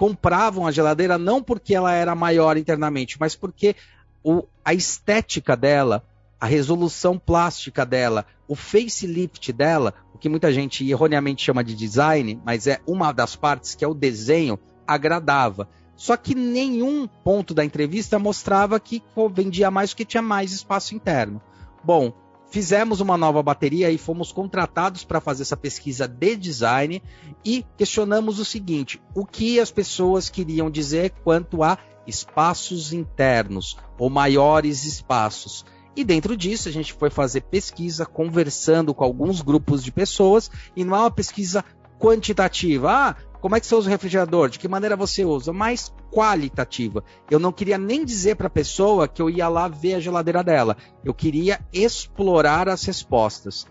compravam 0.00 0.66
a 0.66 0.72
geladeira 0.72 1.18
não 1.18 1.42
porque 1.42 1.74
ela 1.74 1.92
era 1.92 2.14
maior 2.14 2.56
internamente, 2.56 3.18
mas 3.20 3.36
porque 3.36 3.76
o, 4.24 4.44
a 4.64 4.72
estética 4.72 5.54
dela, 5.54 6.02
a 6.40 6.46
resolução 6.46 7.18
plástica 7.18 7.84
dela, 7.84 8.24
o 8.48 8.56
facelift 8.56 9.52
dela, 9.52 9.92
o 10.14 10.18
que 10.18 10.26
muita 10.26 10.50
gente 10.50 10.88
erroneamente 10.88 11.44
chama 11.44 11.62
de 11.62 11.74
design, 11.74 12.40
mas 12.46 12.66
é 12.66 12.80
uma 12.86 13.12
das 13.12 13.36
partes 13.36 13.74
que 13.74 13.84
é 13.84 13.88
o 13.88 13.92
desenho, 13.92 14.58
agradava. 14.86 15.68
Só 15.94 16.16
que 16.16 16.34
nenhum 16.34 17.06
ponto 17.06 17.52
da 17.52 17.62
entrevista 17.62 18.18
mostrava 18.18 18.80
que 18.80 19.02
vendia 19.34 19.70
mais 19.70 19.90
porque 19.90 20.06
tinha 20.06 20.22
mais 20.22 20.50
espaço 20.50 20.94
interno. 20.94 21.42
Bom, 21.84 22.10
fizemos 22.50 23.00
uma 23.00 23.16
nova 23.16 23.42
bateria 23.42 23.90
e 23.90 23.96
fomos 23.96 24.32
contratados 24.32 25.04
para 25.04 25.20
fazer 25.20 25.42
essa 25.42 25.56
pesquisa 25.56 26.06
de 26.06 26.36
design 26.36 27.02
e 27.44 27.64
questionamos 27.76 28.38
o 28.38 28.44
seguinte: 28.44 29.00
o 29.14 29.24
que 29.24 29.58
as 29.60 29.70
pessoas 29.70 30.28
queriam 30.28 30.70
dizer 30.70 31.10
quanto 31.24 31.62
a 31.62 31.78
espaços 32.06 32.92
internos 32.92 33.76
ou 33.98 34.10
maiores 34.10 34.84
espaços? 34.84 35.64
E 35.96 36.04
dentro 36.04 36.36
disso, 36.36 36.68
a 36.68 36.72
gente 36.72 36.92
foi 36.92 37.10
fazer 37.10 37.42
pesquisa, 37.42 38.06
conversando 38.06 38.94
com 38.94 39.04
alguns 39.04 39.40
grupos 39.40 39.82
de 39.82 39.90
pessoas, 39.90 40.50
e 40.76 40.84
não 40.84 40.96
é 40.96 41.00
uma 41.00 41.10
pesquisa 41.10 41.64
quantitativa. 41.98 42.90
Ah, 42.90 43.16
como 43.40 43.56
é 43.56 43.60
que 43.60 43.66
você 43.66 43.74
usa 43.74 43.88
o 43.88 43.90
refrigerador? 43.90 44.48
De 44.48 44.58
que 44.58 44.68
maneira 44.68 44.96
você 44.96 45.24
usa? 45.24 45.52
Mais 45.52 45.92
qualitativa. 46.12 47.02
Eu 47.30 47.38
não 47.38 47.52
queria 47.52 47.78
nem 47.78 48.04
dizer 48.04 48.36
para 48.36 48.48
a 48.48 48.50
pessoa 48.50 49.08
que 49.08 49.22
eu 49.22 49.30
ia 49.30 49.48
lá 49.48 49.66
ver 49.66 49.94
a 49.94 50.00
geladeira 50.00 50.44
dela. 50.44 50.76
Eu 51.04 51.14
queria 51.14 51.60
explorar 51.72 52.68
as 52.68 52.84
respostas. 52.84 53.66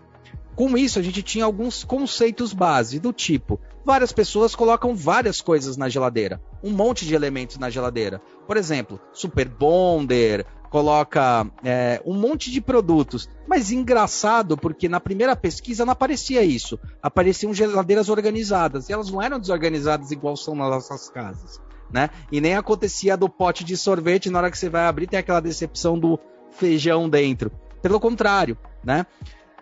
Com 0.60 0.76
isso, 0.76 0.98
a 0.98 1.02
gente 1.02 1.22
tinha 1.22 1.46
alguns 1.46 1.84
conceitos 1.84 2.52
base 2.52 2.98
do 3.00 3.14
tipo: 3.14 3.58
várias 3.82 4.12
pessoas 4.12 4.54
colocam 4.54 4.94
várias 4.94 5.40
coisas 5.40 5.78
na 5.78 5.88
geladeira, 5.88 6.38
um 6.62 6.70
monte 6.70 7.06
de 7.06 7.14
elementos 7.14 7.56
na 7.56 7.70
geladeira. 7.70 8.20
Por 8.46 8.58
exemplo, 8.58 9.00
super 9.10 9.48
bonder, 9.48 10.44
coloca 10.68 11.50
é, 11.64 12.02
um 12.04 12.12
monte 12.12 12.50
de 12.50 12.60
produtos. 12.60 13.26
Mas 13.48 13.72
engraçado, 13.72 14.54
porque 14.54 14.86
na 14.86 15.00
primeira 15.00 15.34
pesquisa 15.34 15.86
não 15.86 15.94
aparecia 15.94 16.42
isso. 16.42 16.78
Apareciam 17.02 17.54
geladeiras 17.54 18.10
organizadas. 18.10 18.90
E 18.90 18.92
elas 18.92 19.10
não 19.10 19.22
eram 19.22 19.40
desorganizadas 19.40 20.10
igual 20.10 20.36
são 20.36 20.54
nas 20.54 20.68
nossas 20.68 21.08
casas. 21.08 21.58
Né? 21.90 22.10
E 22.30 22.38
nem 22.38 22.54
acontecia 22.54 23.16
do 23.16 23.30
pote 23.30 23.64
de 23.64 23.78
sorvete, 23.78 24.28
na 24.28 24.36
hora 24.38 24.50
que 24.50 24.58
você 24.58 24.68
vai 24.68 24.84
abrir, 24.84 25.06
tem 25.06 25.20
aquela 25.20 25.40
decepção 25.40 25.98
do 25.98 26.20
feijão 26.50 27.08
dentro. 27.08 27.50
Pelo 27.80 27.98
contrário, 27.98 28.58
né? 28.84 29.06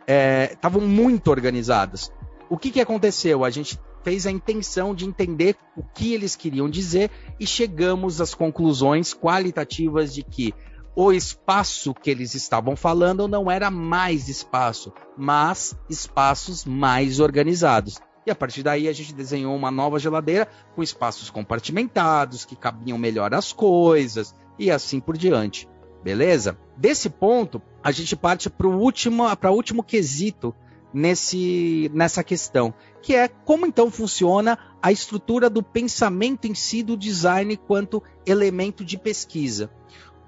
Estavam 0.09 0.83
é, 0.83 0.87
muito 0.87 1.31
organizadas. 1.31 2.11
O 2.49 2.57
que, 2.57 2.71
que 2.71 2.81
aconteceu? 2.81 3.45
A 3.45 3.51
gente 3.51 3.79
fez 4.03 4.27
a 4.27 4.31
intenção 4.31 4.95
de 4.95 5.05
entender 5.05 5.55
o 5.77 5.83
que 5.83 6.15
eles 6.15 6.35
queriam 6.35 6.71
dizer 6.71 7.11
e 7.39 7.47
chegamos 7.47 8.21
às 8.21 8.35
conclusões 8.35 9.13
qualitativas 9.13 10.15
de 10.15 10.23
que 10.23 10.55
o 10.97 11.13
espaço 11.13 11.95
que 11.95 12.11
eles 12.11 12.35
estavam 12.35 12.75
falando 12.75 13.29
não 13.29 13.51
era 13.51 13.71
mais 13.71 14.29
espaço, 14.29 14.93
mas 15.17 15.77
espaços 15.89 16.65
mais 16.65 17.21
organizados. 17.21 18.01
E 18.27 18.31
a 18.31 18.35
partir 18.35 18.63
daí 18.63 18.89
a 18.89 18.93
gente 18.93 19.15
desenhou 19.15 19.55
uma 19.55 19.71
nova 19.71 19.99
geladeira 19.99 20.49
com 20.75 20.83
espaços 20.83 21.31
compartimentados, 21.31 22.45
que 22.45 22.57
cabiam 22.57 22.99
melhor 22.99 23.33
as 23.33 23.53
coisas 23.53 24.35
e 24.59 24.71
assim 24.71 25.01
por 25.01 25.17
diante. 25.17 25.69
Beleza? 26.09 26.57
Desse 26.75 27.11
ponto, 27.11 27.61
a 27.85 27.91
gente 27.91 28.17
parte 28.17 28.49
para 28.49 28.67
o 28.67 28.81
último, 28.81 29.25
último 29.51 29.83
quesito 29.83 30.55
nesse, 30.91 31.91
nessa 31.93 32.25
questão, 32.25 32.73
que 33.03 33.15
é 33.15 33.29
como 33.29 33.67
então 33.67 33.91
funciona 33.91 34.59
a 34.81 34.91
estrutura 34.91 35.51
do 35.51 35.63
pensamento 35.63 36.47
em 36.47 36.55
si 36.55 36.83
do 36.83 36.97
design 36.97 37.55
quanto 37.59 38.03
elemento 38.25 38.87
de 38.87 38.97
pesquisa. 38.97 39.71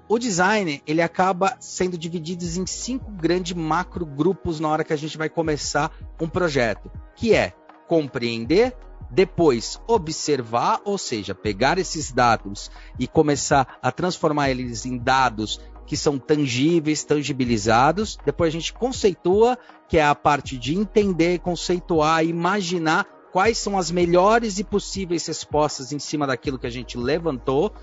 O 0.07 0.19
design 0.19 0.83
ele 0.85 1.01
acaba 1.01 1.57
sendo 1.59 1.97
dividido 1.97 2.45
em 2.45 2.67
cinco 2.67 3.09
grandes 3.09 3.53
macro 3.53 4.05
grupos 4.05 4.59
na 4.59 4.69
hora 4.69 4.83
que 4.83 4.93
a 4.93 4.97
gente 4.97 5.17
vai 5.17 5.29
começar 5.29 5.91
um 6.19 6.29
projeto, 6.29 6.91
que 7.15 7.33
é 7.33 7.53
compreender, 7.87 8.77
depois 9.09 9.79
observar, 9.87 10.79
ou 10.85 10.97
seja, 10.97 11.35
pegar 11.35 11.77
esses 11.77 12.11
dados 12.11 12.71
e 12.97 13.07
começar 13.07 13.77
a 13.81 13.91
transformar 13.91 14.49
eles 14.49 14.85
em 14.85 14.97
dados 14.97 15.59
que 15.85 15.97
são 15.97 16.17
tangíveis, 16.17 17.03
tangibilizados. 17.03 18.17
Depois 18.25 18.49
a 18.49 18.51
gente 18.51 18.73
conceitua, 18.73 19.57
que 19.87 19.97
é 19.97 20.05
a 20.05 20.15
parte 20.15 20.57
de 20.57 20.75
entender, 20.75 21.39
conceituar, 21.39 22.25
imaginar 22.25 23.05
quais 23.31 23.57
são 23.57 23.77
as 23.77 23.89
melhores 23.89 24.59
e 24.59 24.63
possíveis 24.63 25.25
respostas 25.25 25.91
em 25.91 25.99
cima 25.99 26.27
daquilo 26.27 26.59
que 26.59 26.67
a 26.67 26.71
gente 26.71 26.97
levantou 26.97 27.73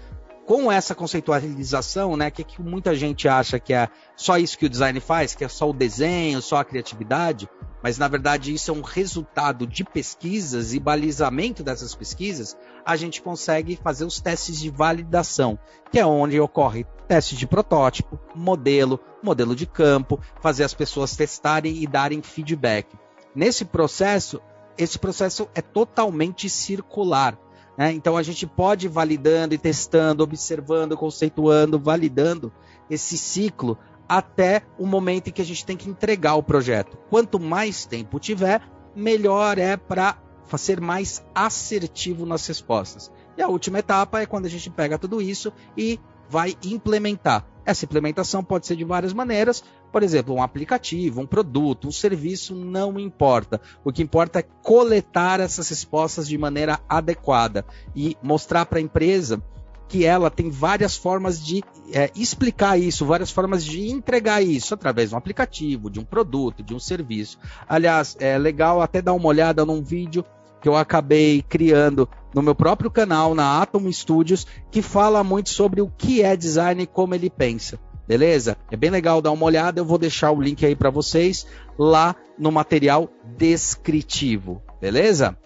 com 0.49 0.73
essa 0.73 0.95
conceitualização, 0.95 2.17
né, 2.17 2.31
que, 2.31 2.43
que 2.43 2.63
muita 2.63 2.97
gente 2.97 3.29
acha 3.29 3.59
que 3.59 3.75
é 3.75 3.87
só 4.17 4.39
isso 4.39 4.57
que 4.57 4.65
o 4.65 4.71
design 4.71 4.99
faz, 4.99 5.35
que 5.35 5.45
é 5.45 5.49
só 5.49 5.69
o 5.69 5.75
desenho, 5.75 6.41
só 6.41 6.57
a 6.57 6.65
criatividade, 6.65 7.47
mas 7.83 7.99
na 7.99 8.09
verdade 8.09 8.53
isso 8.53 8.71
é 8.71 8.75
um 8.75 8.83
resultado 8.83 9.67
de 9.67 9.85
pesquisas 9.85 10.75
e 10.75 10.81
balizamento 10.81 11.63
dessas 11.63 11.95
pesquisas, 11.95 12.57
a 12.85 12.97
gente 12.97 13.23
consegue 13.23 13.77
fazer 13.77 14.05
os 14.05 14.21
testes 14.21 14.59
de 14.59 14.71
validação, 14.71 15.59
que 15.91 15.99
é 15.99 16.07
onde 16.07 16.41
ocorre 16.41 16.87
teste 17.09 17.35
de 17.35 17.47
protótipo, 17.47 18.21
modelo, 18.35 19.01
modelo 19.23 19.57
de 19.57 19.67
campo, 19.67 20.21
fazer 20.41 20.63
as 20.63 20.75
pessoas 20.75 21.17
testarem 21.17 21.83
e 21.83 21.87
darem 21.87 22.21
feedback. 22.21 22.87
Nesse 23.35 23.65
processo, 23.65 24.41
esse 24.77 24.99
processo 24.99 25.49
é 25.55 25.63
totalmente 25.63 26.51
circular. 26.51 27.39
Né? 27.77 27.93
Então 27.93 28.17
a 28.17 28.23
gente 28.23 28.47
pode 28.47 28.87
validando 28.89 29.55
e 29.55 29.59
testando, 29.59 30.23
observando, 30.23 30.97
conceituando, 30.97 31.79
validando 31.79 32.53
esse 32.91 33.17
ciclo 33.17 33.79
até 34.09 34.63
o 34.79 34.87
momento 34.87 35.29
em 35.29 35.33
que 35.33 35.43
a 35.43 35.45
gente 35.45 35.67
tem 35.67 35.77
que 35.77 35.91
entregar 35.91 36.35
o 36.35 36.43
projeto. 36.43 36.97
Quanto 37.11 37.39
mais 37.39 37.85
tempo 37.85 38.19
tiver, 38.19 38.63
melhor 38.95 39.59
é 39.59 39.77
para 39.77 40.17
ser 40.57 40.81
mais 40.81 41.23
assertivo 41.35 42.25
nas 42.25 42.47
respostas. 42.47 43.13
E 43.37 43.43
a 43.43 43.49
última 43.49 43.81
etapa 43.81 44.21
é 44.21 44.27
quando 44.27 44.47
a 44.47 44.51
gente 44.51 44.71
pega 44.71 44.99
tudo 44.99 45.21
isso 45.21 45.53
e 45.77 46.01
vai 46.29 46.57
implementar. 46.65 47.47
Essa 47.65 47.85
implementação 47.85 48.43
pode 48.43 48.67
ser 48.67 48.77
de 48.77 48.85
várias 48.85 49.13
maneiras, 49.13 49.63
por 49.93 50.03
exemplo, 50.03 50.35
um 50.35 50.43
aplicativo, 50.43 51.21
um 51.21 51.27
produto, 51.27 51.87
um 51.87 51.93
serviço, 51.93 52.55
não 52.55 52.99
importa. 52.99 53.61
O 53.85 53.93
que 53.93 54.03
importa 54.03 54.39
é 54.39 54.43
coletar 54.43 55.39
essas 55.39 55.69
respostas 55.69 56.27
de 56.27 56.39
maneira 56.39 56.81
adequada 56.89 57.67
e 57.95 58.17
mostrar 58.23 58.65
para 58.65 58.79
a 58.79 58.83
empresa 58.83 59.43
que 59.89 60.05
ela 60.05 60.31
tem 60.31 60.51
várias 60.51 60.97
formas 60.97 61.45
de 61.45 61.65
é, 61.93 62.11
explicar 62.15 62.79
isso, 62.79 63.07
várias 63.07 63.31
formas 63.31 63.65
de 63.65 63.91
entregar 63.91 64.43
isso 64.43 64.75
através 64.75 65.09
de 65.09 65.15
um 65.15 65.19
aplicativo, 65.19 65.91
de 65.91 65.99
um 65.99 66.05
produto, 66.05 66.63
de 66.63 66.75
um 66.75 66.79
serviço. 66.79 67.39
Aliás, 67.67 68.17
é 68.21 68.37
legal 68.37 68.83
até 68.83 69.01
dar 69.01 69.15
uma 69.15 69.29
olhada 69.29 69.65
num 69.65 69.83
vídeo 69.83 70.25
que 70.61 70.69
eu 70.69 70.77
acabei 70.77 71.43
criando 71.49 72.09
no 72.35 72.43
meu 72.43 72.55
próprio 72.55 72.91
canal, 72.91 73.35
na 73.35 73.63
Atom 73.63 73.91
Studios, 73.91 74.47
que 74.71 74.83
fala 74.83 75.25
muito 75.25 75.51
sobre 75.51 75.81
o 75.81 75.89
que 75.89 76.23
é 76.23 76.37
design 76.37 76.83
e 76.83 76.87
como 76.87 77.15
ele 77.15 77.31
pensa. 77.31 77.79
Beleza? 78.07 78.57
É 78.71 78.77
bem 78.77 78.91
legal 78.91 79.21
dar 79.21 79.31
uma 79.31 79.45
olhada. 79.45 79.81
Eu 79.81 79.85
vou 79.85 79.99
deixar 79.99 80.31
o 80.33 80.41
link 80.41 80.65
aí 80.65 80.75
para 80.75 80.91
vocês 80.91 81.47
lá 81.79 82.17
no 82.39 82.51
material 82.51 83.09
descritivo. 83.37 84.63
Beleza? 84.81 85.37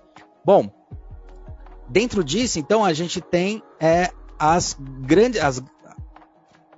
Bom, 0.45 0.71
dentro 1.89 2.23
disso, 2.23 2.59
então, 2.59 2.85
a 2.85 2.93
gente 2.93 3.21
tem 3.21 3.63
é, 3.81 4.11
as 4.43 4.77
grandes. 4.81 5.41
As... 5.41 5.63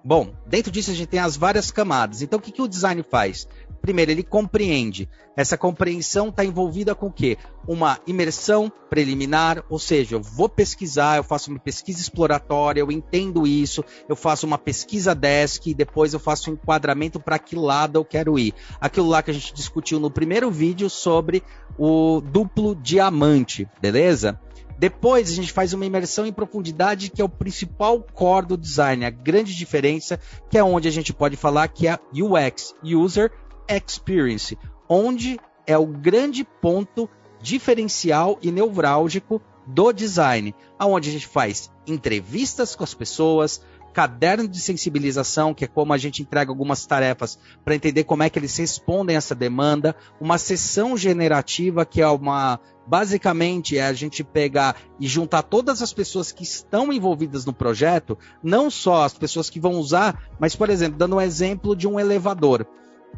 Bom, 0.05 0.35
dentro 0.47 0.71
disso 0.71 0.91
a 0.91 0.95
gente 0.95 1.09
tem 1.09 1.21
as 1.21 1.35
várias 1.35 1.71
camadas. 1.71 2.21
Então, 2.21 2.39
o 2.39 2.43
que, 2.43 2.53
que 2.53 2.61
o 2.61 2.69
design 2.69 3.03
faz? 3.03 3.49
Primeiro, 3.81 4.11
ele 4.11 4.23
compreende. 4.23 5.09
Essa 5.35 5.57
compreensão 5.57 6.29
está 6.29 6.45
envolvida 6.45 6.95
com 6.95 7.07
o 7.07 7.13
quê? 7.13 7.39
Uma 7.67 7.99
imersão 8.07 8.71
preliminar, 8.91 9.65
ou 9.69 9.79
seja, 9.79 10.15
eu 10.15 10.23
vou 10.23 10.49
pesquisar, 10.49 11.17
eu 11.17 11.25
faço 11.25 11.51
uma 11.51 11.59
pesquisa 11.59 12.01
exploratória, 12.01 12.81
eu 12.81 12.93
entendo 12.93 13.47
isso, 13.47 13.83
eu 14.09 14.15
faço 14.15 14.47
uma 14.47 14.59
pesquisa 14.59 15.15
desk 15.15 15.67
e 15.67 15.75
depois 15.75 16.13
eu 16.13 16.21
faço 16.21 16.51
um 16.51 16.55
enquadramento 16.55 17.19
para 17.19 17.39
que 17.39 17.57
lado 17.57 17.99
eu 17.99 18.05
quero 18.05 18.39
ir. 18.39 18.55
Aquilo 18.81 19.09
lá 19.09 19.23
que 19.23 19.31
a 19.31 19.35
gente 19.35 19.55
discutiu 19.55 19.99
no 19.99 20.11
primeiro 20.11 20.51
vídeo 20.51 20.89
sobre 20.89 21.43
o 21.79 22.21
duplo 22.21 22.75
diamante, 22.75 23.67
beleza? 23.81 24.39
Depois 24.79 25.31
a 25.31 25.35
gente 25.35 25.53
faz 25.53 25.73
uma 25.73 25.87
imersão 25.87 26.27
em 26.27 26.33
profundidade, 26.33 27.11
que 27.11 27.23
é 27.23 27.25
o 27.25 27.29
principal 27.29 28.01
core 28.01 28.47
do 28.47 28.57
design, 28.57 29.05
a 29.05 29.11
grande 29.11 29.55
diferença, 29.55 30.19
que 30.51 30.59
é 30.59 30.65
onde 30.65 30.89
a 30.89 30.91
gente 30.91 31.13
pode 31.13 31.37
falar 31.37 31.69
que 31.69 31.87
é 31.87 31.99
UX, 32.13 32.75
User 32.83 33.31
Experience, 33.69 34.59
onde 34.89 35.39
é 35.67 35.79
o 35.79 35.87
grande 35.87 36.45
ponto 36.45 37.09
diferencial 37.41 38.39
e 38.43 38.51
nevrálgico 38.51 39.41
do 39.67 39.93
design, 39.93 40.55
aonde 40.79 41.09
a 41.09 41.13
gente 41.13 41.27
faz 41.27 41.71
entrevistas 41.87 42.75
com 42.75 42.85
as 42.85 42.95
pessoas, 42.95 43.63
caderno 43.95 44.49
de 44.49 44.61
sensibilização, 44.61 45.55
que 45.55 45.65
é 45.65 45.69
como 45.69 45.93
a 45.93 45.99
gente 45.99 46.21
entrega 46.21 46.51
algumas 46.51 46.85
tarefas 46.85 47.39
para 47.65 47.77
entender 47.77 48.05
como 48.05 48.25
é 48.25 48.29
que 48.29 48.39
eles 48.39 48.57
respondem 48.57 49.15
a 49.15 49.19
essa 49.19 49.35
demanda, 49.35 49.95
uma 50.21 50.37
sessão 50.37 50.97
generativa, 50.97 51.87
que 51.87 52.03
é 52.03 52.09
uma 52.09 52.59
basicamente 52.87 53.79
é 53.79 53.87
a 53.87 53.93
gente 53.93 54.23
pegar 54.23 54.77
e 55.01 55.07
juntar 55.07 55.43
todas 55.43 55.83
as 55.83 55.93
pessoas 55.93 56.33
que 56.33 56.43
estão 56.43 56.93
envolvidas 56.93 57.45
no 57.45 57.53
projeto, 57.53 58.19
não 58.43 58.71
só 58.71 59.05
as 59.05 59.15
pessoas 59.15 59.49
que 59.49 59.61
vão 59.61 59.75
usar, 59.75 60.23
mas 60.39 60.55
por 60.55 60.71
exemplo, 60.71 60.99
dando 60.99 61.17
um 61.17 61.21
exemplo 61.21 61.75
de 61.75 61.89
um 61.89 61.99
elevador. 61.99 62.67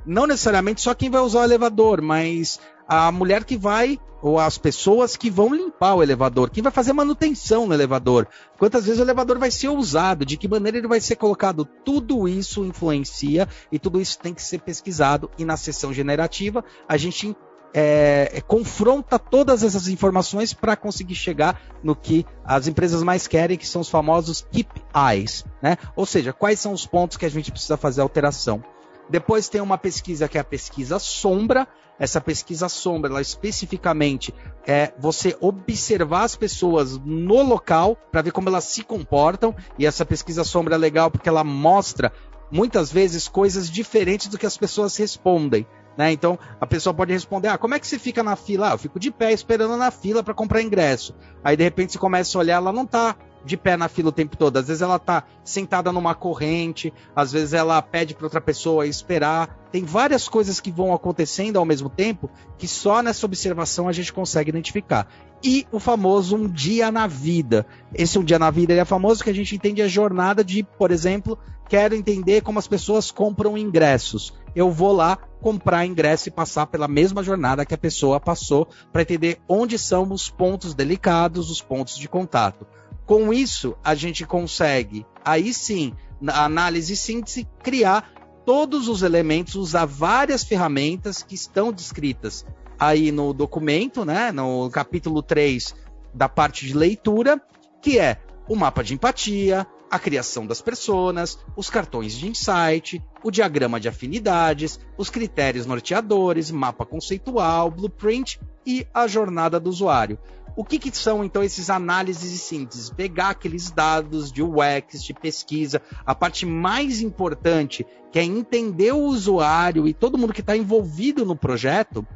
Não 0.05 0.27
necessariamente 0.27 0.81
só 0.81 0.95
quem 0.95 1.11
vai 1.11 1.21
usar 1.21 1.41
o 1.41 1.45
elevador, 1.45 2.01
mas 2.01 2.61
a 2.87 3.11
mulher 3.11 3.45
que 3.45 3.57
vai, 3.57 3.99
ou 4.23 4.39
as 4.39 4.57
pessoas 4.59 5.17
que 5.17 5.31
vão 5.31 5.55
limpar 5.55 5.95
o 5.95 6.03
elevador, 6.03 6.51
quem 6.51 6.63
vai 6.63 6.73
fazer 6.73 6.93
manutenção 6.93 7.67
no 7.67 7.75
elevador, 7.75 8.29
quantas 8.59 8.85
vezes 8.85 9.01
o 9.01 9.03
elevador 9.03 9.39
vai 9.39 9.51
ser 9.51 9.69
usado, 9.69 10.25
de 10.25 10.37
que 10.37 10.49
maneira 10.49 10.79
ele 10.79 10.89
vai 10.89 11.01
ser 11.01 11.17
colocado, 11.17 11.65
tudo 11.65 12.29
isso 12.29 12.65
influencia 12.65 13.49
e 13.71 13.79
tudo 13.79 14.01
isso 14.01 14.19
tem 14.19 14.33
que 14.33 14.43
ser 14.43 14.61
pesquisado. 14.61 15.31
E 15.39 15.45
na 15.45 15.57
sessão 15.57 15.93
generativa 15.93 16.65
a 16.89 16.97
gente 16.97 17.37
é, 17.79 18.31
é, 18.33 18.41
confronta 18.41 19.19
todas 19.19 19.63
essas 19.63 19.87
informações 19.87 20.55
para 20.55 20.75
conseguir 20.75 21.15
chegar 21.15 21.61
no 21.83 21.95
que 21.95 22.25
as 22.43 22.67
empresas 22.67 23.03
mais 23.03 23.27
querem, 23.27 23.59
que 23.59 23.69
são 23.69 23.83
os 23.83 23.91
famosos 23.91 24.41
KPIs, 24.41 25.45
né? 25.61 25.77
Ou 25.95 26.07
seja, 26.07 26.33
quais 26.33 26.59
são 26.59 26.73
os 26.73 26.87
pontos 26.87 27.19
que 27.19 27.27
a 27.27 27.29
gente 27.29 27.53
precisa 27.53 27.77
fazer 27.77 28.01
alteração. 28.01 28.65
Depois 29.11 29.51
tem 29.51 29.61
uma 29.61 29.77
pesquisa 29.77 30.27
que 30.27 30.39
é 30.39 30.41
a 30.41 30.45
pesquisa 30.45 30.99
sombra. 30.99 31.69
Essa 31.99 32.21
pesquisa 32.21 32.69
sombra, 32.69 33.11
ela 33.11 33.21
especificamente 33.21 34.35
é 34.67 34.93
você 34.99 35.37
observar 35.41 36.25
as 36.25 36.37
pessoas 36.37 36.99
no 36.99 37.43
local 37.43 37.97
para 38.11 38.23
ver 38.23 38.33
como 38.33 38.49
elas 38.49 38.65
se 38.65 38.83
comportam. 38.83 39.55
E 39.79 39.85
essa 39.85 40.05
pesquisa 40.05 40.45
sombra 40.45 40.77
é 40.77 40.79
legal 40.79 41.11
porque 41.11 41.29
ela 41.29 41.45
mostra 41.45 42.11
muitas 42.51 42.91
vezes 42.91 43.29
coisas 43.29 43.71
diferentes 43.71 44.29
do 44.29 44.39
que 44.39 44.47
as 44.47 44.57
pessoas 44.57 44.97
respondem. 44.97 45.67
Né? 45.97 46.13
Então 46.13 46.39
a 46.61 46.67
pessoa 46.67 46.93
pode 46.93 47.13
responder: 47.13 47.49
Ah, 47.49 47.59
como 47.59 47.75
é 47.75 47.81
que 47.81 47.87
você 47.87 47.99
fica 47.99 48.23
na 48.23 48.37
fila? 48.37 48.69
Ah, 48.69 48.75
eu 48.75 48.79
fico 48.79 49.01
de 49.01 49.11
pé 49.11 49.33
esperando 49.33 49.77
na 49.77 49.91
fila 49.91 50.23
para 50.23 50.35
comprar 50.35 50.63
ingresso. 50.63 51.15
Aí 51.43 51.57
de 51.57 51.65
repente 51.65 51.93
você 51.93 51.99
começa 51.99 52.37
a 52.37 52.41
olhar, 52.41 52.57
ela 52.57 52.73
não 52.73 52.85
está 52.85 53.17
de 53.47 53.57
pé 53.57 53.77
na 53.77 53.89
fila 53.89 54.09
o 54.09 54.13
tempo 54.13 54.37
todo. 54.37 54.57
Às 54.57 54.67
vezes 54.67 54.83
ela 54.83 54.97
está 54.97 55.23
sentada 55.45 55.93
numa 55.93 56.15
corrente, 56.15 56.93
às 57.15 57.33
vezes 57.33 57.55
ela 57.55 57.81
pede 57.81 58.15
para 58.15 58.27
outra 58.27 58.41
pessoa 58.41 58.87
esperar. 58.87 59.57
Tem 59.71 59.85
várias 59.85 60.29
coisas 60.29 60.59
que 60.59 60.71
vão 60.71 60.93
acontecendo 60.93 61.57
ao 61.57 61.65
mesmo 61.65 61.89
tempo 61.89 62.29
que 62.59 62.67
só 62.67 63.03
nessa 63.03 63.25
observação 63.25 63.89
a 63.89 63.93
gente 63.93 64.13
consegue 64.13 64.51
identificar. 64.51 65.09
E 65.43 65.67
o 65.71 65.79
famoso 65.79 66.37
um 66.37 66.49
dia 66.49 66.91
na 66.91 67.07
vida. 67.07 67.65
Esse 67.95 68.19
um 68.19 68.25
dia 68.25 68.39
na 68.39 68.51
vida 68.51 68.75
é 68.75 68.85
famoso 68.85 69.23
que 69.23 69.31
a 69.31 69.35
gente 69.35 69.55
entende 69.55 69.81
a 69.81 69.89
jornada 69.89 70.43
de, 70.43 70.63
por 70.63 70.91
exemplo, 70.91 71.39
quero 71.69 71.95
entender 71.95 72.43
como 72.43 72.59
as 72.59 72.67
pessoas 72.67 73.11
compram 73.11 73.57
ingressos. 73.57 74.35
Eu 74.55 74.71
vou 74.71 74.93
lá 74.93 75.19
comprar 75.41 75.87
ingresso 75.87 76.29
e 76.29 76.33
passar 76.33 76.67
pela 76.67 76.89
mesma 76.89 77.23
jornada 77.23 77.65
que 77.65 77.75
a 77.75 77.79
pessoa 77.79 78.19
passou 78.19 78.69
para 78.93 79.03
entender 79.03 79.39
onde 79.49 79.79
são 79.79 80.11
os 80.11 80.31
pontos 80.31 80.75
delicados, 80.75 81.51
os 81.51 81.61
pontos 81.61 81.97
de 81.97 82.09
contato. 82.09 82.67
Com 83.07 83.33
isso, 83.33 83.77
a 83.85 83.95
gente 83.95 84.27
consegue, 84.27 85.07
aí 85.25 85.55
sim, 85.55 85.95
na 86.21 86.45
análise 86.45 86.93
e 86.93 86.97
síntese, 86.97 87.49
criar 87.63 88.13
todos 88.45 88.89
os 88.89 89.03
elementos, 89.03 89.55
usar 89.55 89.87
várias 89.87 90.43
ferramentas 90.43 91.23
que 91.23 91.37
estão 91.37 91.73
descritas 91.73 92.45
aí 92.79 93.13
no 93.13 93.33
documento, 93.33 94.05
né, 94.05 94.33
no 94.33 94.69
capítulo 94.71 95.23
3 95.23 95.75
da 96.13 96.29
parte 96.29 96.67
de 96.67 96.77
leitura, 96.77 97.41
que 97.81 97.99
é 97.99 98.21
o 98.49 98.57
mapa 98.57 98.83
de 98.83 98.95
empatia, 98.95 99.67
a 99.91 99.99
criação 99.99 100.47
das 100.47 100.61
personas, 100.61 101.39
os 101.57 101.71
cartões 101.71 102.13
de 102.15 102.29
insight, 102.29 103.03
o 103.23 103.31
diagrama 103.31 103.79
de 103.79 103.89
afinidades, 103.89 104.81
os 104.99 105.11
critérios 105.11 105.65
norteadores, 105.65 106.51
mapa 106.51 106.85
conceitual, 106.85 107.71
blueprint 107.71 108.41
e 108.67 108.87
a 108.93 109.07
jornada 109.07 109.61
do 109.61 109.71
usuário. 109.71 110.19
O 110.57 110.65
que, 110.65 110.79
que, 110.79 110.97
são 110.97 111.23
então 111.23 111.45
esses 111.45 111.69
análises 111.69 112.33
e 112.33 112.39
síntese? 112.39 112.91
Pegar 112.95 113.29
aqueles 113.31 113.71
dados 113.71 114.33
de 114.33 114.43
UX, 114.43 115.05
de 115.05 115.13
pesquisa, 115.13 115.83
a 116.05 116.15
parte 116.15 116.47
mais 116.47 117.03
importante, 117.03 117.87
que 118.11 118.19
é 118.19 118.25
entender 118.25 118.93
o 118.93 119.03
usuário 119.03 119.87
e 119.87 119.93
todo 119.93 120.17
mundo 120.17 120.33
que 120.33 120.41
está 120.41 120.57
envolvido 120.57 121.27
no 121.27 121.37
projeto, 121.37 122.07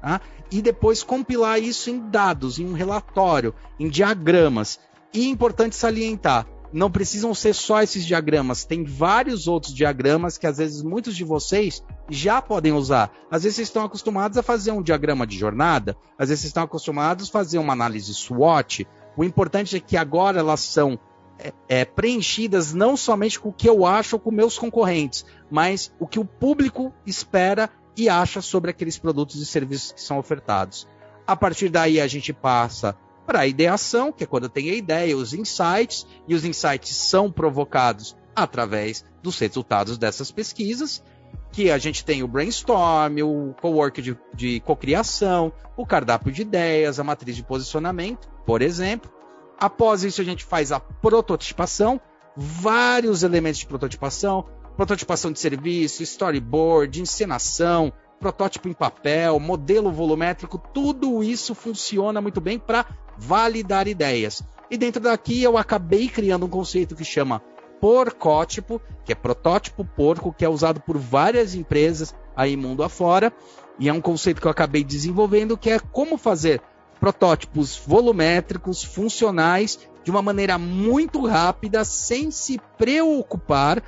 tá? 0.00 0.20
e 0.48 0.62
depois 0.62 1.02
compilar 1.02 1.60
isso 1.60 1.90
em 1.90 1.98
dados, 2.08 2.60
em 2.60 2.66
um 2.66 2.72
relatório, 2.72 3.52
em 3.80 3.88
diagramas. 3.88 4.78
E 5.12 5.26
é 5.26 5.28
importante 5.28 5.74
salientar, 5.74 6.46
não 6.72 6.92
precisam 6.92 7.34
ser 7.34 7.52
só 7.52 7.82
esses 7.82 8.06
diagramas, 8.06 8.64
tem 8.64 8.84
vários 8.84 9.48
outros 9.48 9.74
diagramas 9.74 10.38
que 10.38 10.46
às 10.46 10.58
vezes 10.58 10.82
muitos 10.82 11.16
de 11.16 11.24
vocês 11.24 11.82
já 12.08 12.40
podem 12.40 12.72
usar. 12.72 13.10
Às 13.30 13.42
vezes 13.42 13.56
vocês 13.56 13.68
estão 13.68 13.84
acostumados 13.84 14.38
a 14.38 14.42
fazer 14.42 14.72
um 14.72 14.82
diagrama 14.82 15.26
de 15.26 15.38
jornada, 15.38 15.96
às 16.18 16.28
vezes 16.28 16.42
vocês 16.42 16.50
estão 16.50 16.62
acostumados 16.62 17.28
a 17.28 17.32
fazer 17.32 17.58
uma 17.58 17.72
análise 17.72 18.14
SWOT. 18.14 18.86
O 19.16 19.24
importante 19.24 19.76
é 19.76 19.80
que 19.80 19.96
agora 19.96 20.40
elas 20.40 20.60
são 20.60 20.98
é, 21.38 21.52
é, 21.68 21.84
preenchidas 21.84 22.72
não 22.72 22.96
somente 22.96 23.38
com 23.38 23.50
o 23.50 23.52
que 23.52 23.68
eu 23.68 23.86
acho 23.86 24.18
com 24.18 24.30
meus 24.30 24.58
concorrentes, 24.58 25.24
mas 25.50 25.92
o 25.98 26.06
que 26.06 26.18
o 26.18 26.24
público 26.24 26.92
espera 27.06 27.70
e 27.96 28.08
acha 28.08 28.40
sobre 28.40 28.70
aqueles 28.70 28.98
produtos 28.98 29.40
e 29.40 29.46
serviços 29.46 29.92
que 29.92 30.00
são 30.00 30.18
ofertados. 30.18 30.88
A 31.26 31.36
partir 31.36 31.68
daí 31.68 32.00
a 32.00 32.06
gente 32.06 32.32
passa 32.32 32.96
para 33.26 33.40
a 33.40 33.46
ideação, 33.46 34.10
que 34.10 34.24
é 34.24 34.26
quando 34.26 34.48
tem 34.48 34.70
a 34.70 34.74
ideia, 34.74 35.16
os 35.16 35.34
insights, 35.34 36.06
e 36.26 36.34
os 36.34 36.44
insights 36.44 36.96
são 36.96 37.30
provocados 37.30 38.16
através 38.34 39.04
dos 39.22 39.38
resultados 39.38 39.98
dessas 39.98 40.30
pesquisas, 40.30 41.02
que 41.52 41.70
a 41.70 41.78
gente 41.78 42.04
tem 42.04 42.22
o 42.22 42.28
brainstorm, 42.28 43.22
o 43.22 43.54
co-work 43.60 44.02
de, 44.02 44.16
de 44.34 44.60
cocriação, 44.60 45.52
o 45.76 45.86
cardápio 45.86 46.32
de 46.32 46.42
ideias, 46.42 47.00
a 47.00 47.04
matriz 47.04 47.34
de 47.36 47.42
posicionamento, 47.42 48.28
por 48.44 48.62
exemplo. 48.62 49.10
Após 49.58 50.04
isso, 50.04 50.20
a 50.20 50.24
gente 50.24 50.44
faz 50.44 50.70
a 50.70 50.78
prototipação, 50.78 52.00
vários 52.36 53.22
elementos 53.22 53.58
de 53.58 53.66
prototipação, 53.66 54.44
prototipação 54.76 55.32
de 55.32 55.40
serviço, 55.40 56.02
storyboard, 56.02 57.00
encenação, 57.00 57.92
protótipo 58.20 58.68
em 58.68 58.72
papel, 58.72 59.38
modelo 59.40 59.90
volumétrico, 59.90 60.58
tudo 60.72 61.22
isso 61.22 61.54
funciona 61.54 62.20
muito 62.20 62.40
bem 62.40 62.58
para 62.58 62.86
validar 63.16 63.88
ideias. 63.88 64.42
E 64.70 64.76
dentro 64.76 65.00
daqui 65.00 65.42
eu 65.42 65.56
acabei 65.56 66.08
criando 66.08 66.46
um 66.46 66.48
conceito 66.48 66.94
que 66.94 67.04
chama 67.04 67.42
porcótipo, 67.80 68.80
que 69.04 69.12
é 69.12 69.14
protótipo 69.14 69.84
porco, 69.84 70.32
que 70.32 70.44
é 70.44 70.48
usado 70.48 70.80
por 70.80 70.98
várias 70.98 71.54
empresas 71.54 72.14
aí 72.36 72.56
mundo 72.56 72.82
afora, 72.82 73.32
e 73.78 73.88
é 73.88 73.92
um 73.92 74.00
conceito 74.00 74.40
que 74.40 74.46
eu 74.46 74.50
acabei 74.50 74.82
desenvolvendo, 74.82 75.56
que 75.56 75.70
é 75.70 75.78
como 75.78 76.16
fazer 76.16 76.60
protótipos 76.98 77.76
volumétricos, 77.76 78.82
funcionais, 78.82 79.78
de 80.02 80.10
uma 80.10 80.22
maneira 80.22 80.58
muito 80.58 81.24
rápida, 81.26 81.84
sem 81.84 82.30
se 82.30 82.60
preocupar 82.76 83.82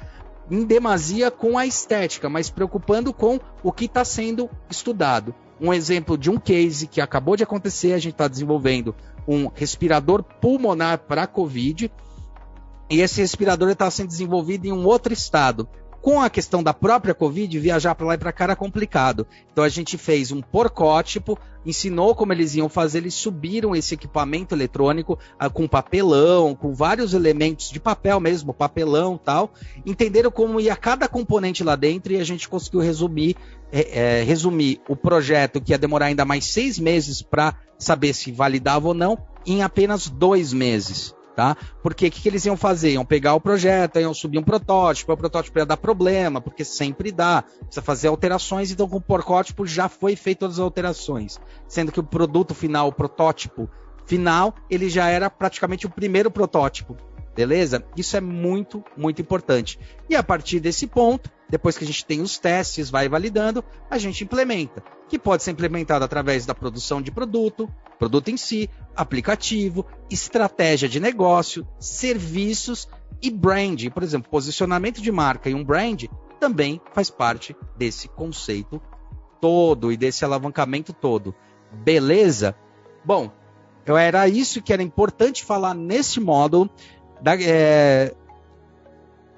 em 0.50 0.64
demasia 0.64 1.30
com 1.30 1.56
a 1.56 1.66
estética, 1.66 2.28
mas 2.28 2.50
preocupando 2.50 3.12
com 3.12 3.38
o 3.62 3.72
que 3.72 3.84
está 3.84 4.04
sendo 4.04 4.50
estudado. 4.68 5.34
Um 5.60 5.72
exemplo 5.72 6.16
de 6.16 6.30
um 6.30 6.38
case 6.38 6.86
que 6.86 7.00
acabou 7.00 7.36
de 7.36 7.44
acontecer, 7.44 7.92
a 7.92 7.98
gente 7.98 8.12
está 8.12 8.26
desenvolvendo 8.26 8.94
um 9.28 9.48
respirador 9.48 10.22
pulmonar 10.22 10.98
para 10.98 11.26
COVID, 11.26 11.90
e 12.90 13.00
esse 13.00 13.20
respirador 13.20 13.70
está 13.70 13.88
sendo 13.88 14.08
desenvolvido 14.08 14.66
em 14.66 14.72
um 14.72 14.84
outro 14.84 15.12
estado. 15.12 15.68
Com 16.02 16.20
a 16.20 16.30
questão 16.30 16.62
da 16.62 16.72
própria 16.72 17.14
Covid, 17.14 17.58
viajar 17.58 17.94
para 17.94 18.06
lá 18.06 18.14
e 18.14 18.18
para 18.18 18.32
cá 18.32 18.44
era 18.44 18.56
complicado. 18.56 19.26
Então 19.52 19.62
a 19.62 19.68
gente 19.68 19.98
fez 19.98 20.32
um 20.32 20.40
porcótipo, 20.40 21.38
ensinou 21.64 22.14
como 22.14 22.32
eles 22.32 22.54
iam 22.54 22.70
fazer, 22.70 22.98
eles 22.98 23.12
subiram 23.12 23.76
esse 23.76 23.94
equipamento 23.94 24.54
eletrônico 24.54 25.18
ah, 25.38 25.50
com 25.50 25.68
papelão, 25.68 26.54
com 26.54 26.72
vários 26.74 27.12
elementos 27.12 27.70
de 27.70 27.78
papel 27.78 28.18
mesmo, 28.18 28.54
papelão 28.54 29.20
tal, 29.22 29.52
entenderam 29.84 30.30
como 30.30 30.58
ia 30.58 30.74
cada 30.74 31.06
componente 31.06 31.62
lá 31.62 31.76
dentro 31.76 32.14
e 32.14 32.16
a 32.16 32.24
gente 32.24 32.48
conseguiu 32.48 32.80
resumir, 32.80 33.36
é, 33.70 34.20
é, 34.20 34.22
resumir 34.22 34.80
o 34.88 34.96
projeto 34.96 35.60
que 35.60 35.72
ia 35.72 35.78
demorar 35.78 36.06
ainda 36.06 36.24
mais 36.24 36.46
seis 36.46 36.78
meses 36.78 37.20
para 37.20 37.54
saber 37.78 38.14
se 38.14 38.32
validava 38.32 38.88
ou 38.88 38.94
não, 38.94 39.18
em 39.46 39.62
apenas 39.62 40.08
dois 40.08 40.50
meses 40.50 41.14
tá? 41.34 41.56
Porque 41.82 42.06
o 42.06 42.10
que, 42.10 42.20
que, 42.20 42.28
eles 42.28 42.44
iam 42.44 42.56
fazer? 42.56 42.90
Iam 42.92 43.04
pegar 43.04 43.34
o 43.34 43.40
projeto, 43.40 43.98
iam 43.98 44.14
subir 44.14 44.38
um 44.38 44.42
protótipo, 44.42 45.12
o 45.12 45.16
protótipo 45.16 45.58
ia 45.58 45.66
dar 45.66 45.76
problema, 45.76 46.40
porque 46.40 46.64
sempre 46.64 47.12
dá, 47.12 47.42
precisa 47.42 47.82
fazer 47.82 48.08
alterações, 48.08 48.70
então 48.70 48.88
com 48.88 48.96
o 48.96 49.00
protótipo 49.00 49.66
já 49.66 49.88
foi 49.88 50.16
feito 50.16 50.40
todas 50.40 50.56
as 50.56 50.64
alterações, 50.64 51.40
sendo 51.68 51.92
que 51.92 52.00
o 52.00 52.04
produto 52.04 52.54
final, 52.54 52.88
o 52.88 52.92
protótipo 52.92 53.68
final, 54.06 54.54
ele 54.68 54.88
já 54.88 55.08
era 55.08 55.30
praticamente 55.30 55.86
o 55.86 55.90
primeiro 55.90 56.30
protótipo, 56.30 56.96
beleza? 57.34 57.84
Isso 57.96 58.16
é 58.16 58.20
muito, 58.20 58.84
muito 58.96 59.20
importante. 59.20 59.78
E 60.08 60.16
a 60.16 60.22
partir 60.22 60.60
desse 60.60 60.86
ponto, 60.86 61.30
depois 61.48 61.76
que 61.76 61.84
a 61.84 61.86
gente 61.86 62.04
tem 62.04 62.20
os 62.20 62.38
testes, 62.38 62.90
vai 62.90 63.08
validando, 63.08 63.64
a 63.90 63.98
gente 63.98 64.24
implementa, 64.24 64.82
que 65.08 65.18
pode 65.18 65.42
ser 65.42 65.50
implementado 65.50 66.04
através 66.04 66.46
da 66.46 66.54
produção 66.54 67.02
de 67.02 67.10
produto, 67.10 67.68
produto 67.98 68.28
em 68.28 68.36
si, 68.36 68.70
aplicativo, 68.94 69.84
estratégia 70.08 70.88
de 70.88 71.00
negócio, 71.00 71.66
serviços 71.78 72.88
e 73.22 73.30
brand. 73.30 73.88
Por 73.90 74.02
exemplo, 74.02 74.30
posicionamento 74.30 75.00
de 75.00 75.10
marca 75.10 75.50
e 75.50 75.54
um 75.54 75.64
brand 75.64 76.04
também 76.38 76.80
faz 76.92 77.10
parte 77.10 77.54
desse 77.76 78.08
conceito 78.08 78.80
todo 79.40 79.90
e 79.90 79.96
desse 79.96 80.24
alavancamento 80.24 80.92
todo. 80.92 81.34
Beleza? 81.72 82.54
Bom, 83.04 83.30
era 83.86 84.28
isso 84.28 84.62
que 84.62 84.72
era 84.72 84.82
importante 84.82 85.44
falar 85.44 85.74
nesse 85.74 86.20
módulo. 86.20 86.70
Da, 87.22 87.34
é, 87.40 88.14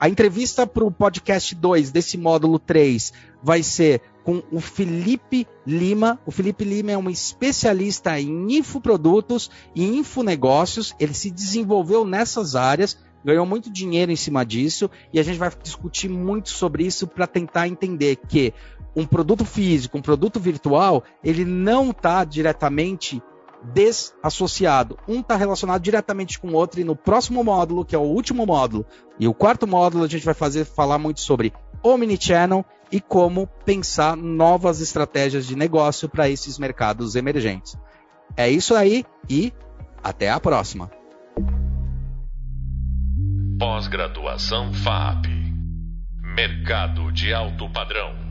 a 0.02 0.08
entrevista 0.08 0.66
para 0.66 0.84
o 0.84 0.90
podcast 0.90 1.54
2 1.54 1.92
desse 1.92 2.18
módulo 2.18 2.58
3 2.58 3.12
vai 3.40 3.62
ser 3.62 4.00
com 4.24 4.42
o 4.50 4.60
Felipe 4.60 5.46
Lima. 5.66 6.18
O 6.26 6.30
Felipe 6.30 6.64
Lima 6.64 6.90
é 6.90 6.98
um 6.98 7.08
especialista 7.08 8.18
em 8.18 8.56
infoprodutos 8.56 9.50
e 9.74 9.84
infonegócios. 9.84 10.94
Ele 10.98 11.14
se 11.14 11.30
desenvolveu 11.30 12.04
nessas 12.04 12.56
áreas, 12.56 12.98
ganhou 13.24 13.46
muito 13.46 13.70
dinheiro 13.70 14.10
em 14.10 14.16
cima 14.16 14.44
disso 14.44 14.90
e 15.12 15.20
a 15.20 15.22
gente 15.22 15.38
vai 15.38 15.50
discutir 15.62 16.08
muito 16.08 16.50
sobre 16.50 16.84
isso 16.84 17.06
para 17.06 17.26
tentar 17.26 17.68
entender 17.68 18.16
que 18.16 18.52
um 18.94 19.06
produto 19.06 19.44
físico, 19.44 19.98
um 19.98 20.02
produto 20.02 20.38
virtual, 20.40 21.02
ele 21.22 21.44
não 21.44 21.90
está 21.90 22.24
diretamente 22.24 23.22
desassociado. 23.62 24.98
Um 25.06 25.20
está 25.20 25.36
relacionado 25.36 25.82
diretamente 25.82 26.38
com 26.38 26.48
o 26.48 26.54
outro 26.54 26.80
e 26.80 26.84
no 26.84 26.96
próximo 26.96 27.42
módulo, 27.44 27.84
que 27.84 27.94
é 27.94 27.98
o 27.98 28.02
último 28.02 28.46
módulo, 28.46 28.86
e 29.18 29.28
o 29.28 29.34
quarto 29.34 29.66
módulo 29.66 30.04
a 30.04 30.08
gente 30.08 30.24
vai 30.24 30.34
fazer 30.34 30.64
falar 30.64 30.98
muito 30.98 31.20
sobre 31.20 31.52
omnichannel 31.82 32.64
e 32.90 33.00
como 33.00 33.46
pensar 33.64 34.16
novas 34.16 34.80
estratégias 34.80 35.46
de 35.46 35.56
negócio 35.56 36.08
para 36.08 36.28
esses 36.28 36.58
mercados 36.58 37.14
emergentes. 37.16 37.76
É 38.36 38.48
isso 38.48 38.74
aí 38.74 39.04
e 39.28 39.52
até 40.02 40.30
a 40.30 40.40
próxima. 40.40 40.90
Pós-graduação 43.58 44.72
FAP 44.72 45.26
Mercado 46.34 47.12
de 47.12 47.32
alto 47.34 47.68
padrão. 47.68 48.21